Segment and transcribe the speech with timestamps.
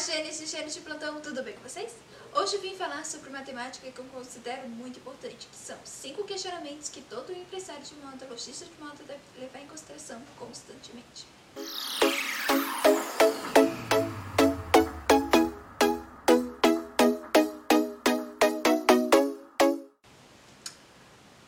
[0.00, 1.94] Gênesis, Gênesis de plantão, tudo bem com vocês?
[2.32, 7.02] Hoje vim falar sobre matemática que eu considero muito importante, que são cinco questionamentos que
[7.02, 11.26] todo empresário de moda, lojista de moda deve levar em consideração constantemente.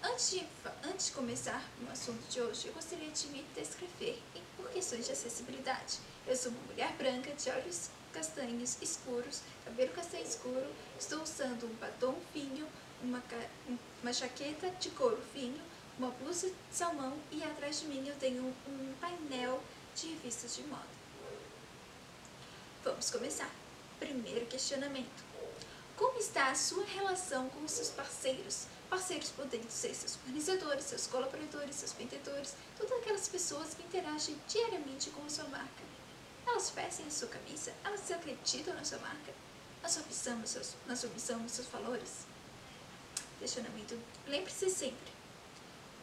[0.03, 0.47] Antes de,
[0.85, 4.23] antes de começar no assunto de hoje, eu gostaria de me descrever
[4.59, 6.01] por questões de acessibilidade.
[6.27, 11.75] Eu sou uma mulher branca de olhos castanhos escuros, cabelo castanho escuro, estou usando um
[11.75, 12.67] batom fino,
[13.03, 13.23] uma,
[14.03, 15.59] uma jaqueta de couro fino,
[15.99, 19.63] uma blusa de salmão e atrás de mim eu tenho um painel
[19.95, 21.03] de revistas de moda.
[22.85, 23.51] Vamos começar.
[23.99, 25.33] Primeiro questionamento.
[25.97, 28.67] Como está a sua relação com os seus parceiros?
[28.91, 35.11] Parceiros podendo ser seus fornecedores, seus colaboradores, seus vendedores, todas aquelas pessoas que interagem diariamente
[35.11, 35.92] com a sua marca.
[36.47, 37.73] Elas vestem a sua camisa?
[37.85, 39.33] Elas acreditam na sua marca?
[39.87, 40.03] Sua,
[40.87, 42.27] na sua missão, nos seus valores?
[43.39, 43.99] Questionamento.
[44.27, 45.13] Lembre-se sempre,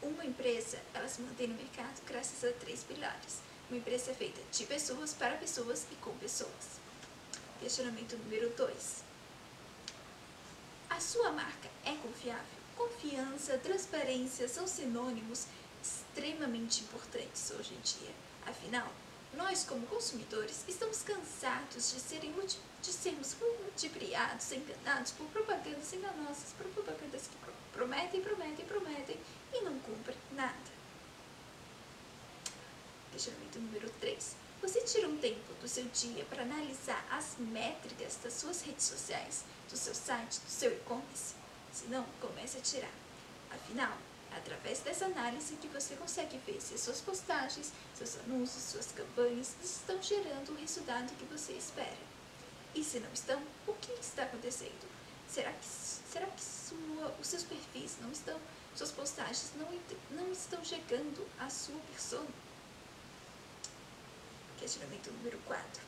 [0.01, 3.39] uma empresa, ela se mantém no mercado graças a três pilares.
[3.69, 6.79] Uma empresa é feita de pessoas, para pessoas e com pessoas.
[7.59, 9.03] Questionamento número 2.
[10.89, 12.59] A sua marca é confiável?
[12.75, 15.45] Confiança, transparência são sinônimos
[15.81, 18.13] extremamente importantes hoje em dia.
[18.45, 18.91] Afinal,
[19.33, 22.33] nós, como consumidores, estamos cansados de, serem,
[22.81, 27.37] de sermos ludibriados, enganados por propagandas enganosas, por propagandas que
[27.71, 29.19] prometem, prometem, prometem
[29.53, 30.79] e não cumprem nada.
[33.11, 34.35] Questionamento número 3.
[34.61, 39.45] Você tira um tempo do seu dia para analisar as métricas das suas redes sociais,
[39.69, 41.35] do seu site, do seu e-commerce?
[41.71, 42.91] Se não, comece a tirar.
[43.51, 43.97] Afinal,
[44.31, 49.55] através dessa análise que você consegue ver se as suas postagens, seus anúncios, suas campanhas
[49.63, 52.09] estão gerando o resultado que você espera.
[52.75, 54.87] E se não estão, o que está acontecendo?
[55.27, 58.39] Será que, será que sua, os seus perfis não estão,
[58.75, 59.67] suas postagens não,
[60.11, 62.29] não estão chegando à sua persona?
[64.59, 65.83] Questionamento número 4.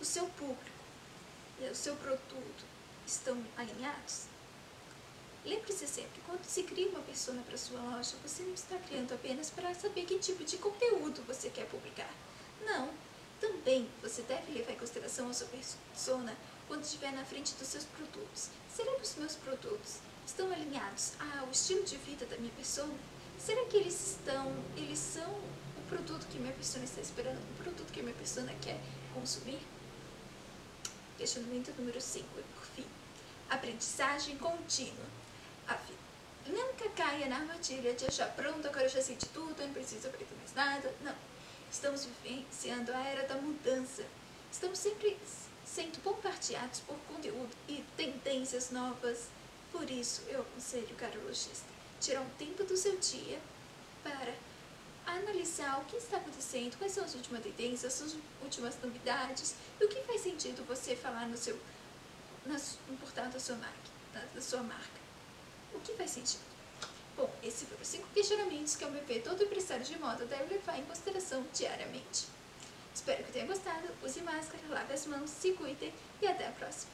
[0.00, 0.84] O seu público
[1.60, 2.64] e o seu produto
[3.06, 4.26] estão alinhados?
[5.46, 9.48] Lembre-se sempre, quando se cria uma persona para sua loja, você não está criando apenas
[9.48, 12.12] para saber que tipo de conteúdo você quer publicar.
[12.64, 12.90] Não,
[13.40, 16.36] também você deve levar em consideração a sua persona
[16.66, 18.50] quando estiver na frente dos seus produtos.
[18.74, 22.92] Será que os meus produtos estão alinhados ao estilo de vida da minha pessoa?
[23.38, 27.92] Será que eles estão, eles são o produto que minha pessoa está esperando, o produto
[27.92, 28.80] que minha pessoa quer
[29.14, 29.60] consumir?
[31.16, 32.86] Questionamento número 5 e por fim.
[33.48, 35.06] Aprendizagem contínua.
[36.48, 40.06] Nunca caia na armadilha de achar, pronto, agora eu já sei de tudo, não preciso
[40.06, 40.94] aprender mais nada.
[41.00, 41.14] Não.
[41.70, 44.04] Estamos vivenciando a era da mudança.
[44.52, 45.18] Estamos sempre
[45.64, 49.28] sendo bombardeados por conteúdo e tendências novas.
[49.72, 51.66] Por isso, eu aconselho, caro lojista,
[52.00, 53.40] tirar um tempo do seu dia
[54.04, 54.32] para
[55.04, 59.88] analisar o que está acontecendo, quais são as últimas tendências, as últimas novidades e o
[59.88, 61.58] que faz sentido você falar no seu
[62.46, 63.90] no portal da sua marca,
[64.32, 65.05] da sua marca
[65.86, 66.42] que faz sentido?
[67.16, 70.84] Bom, esses foram 5 questionamentos que o MP todo empresário de moda deve levar em
[70.84, 72.26] consideração diariamente.
[72.94, 76.90] Espero que tenha gostado, use máscara, lave as mãos, se cuidem e até a próxima.